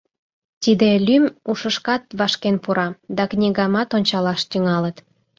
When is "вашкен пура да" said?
2.19-3.23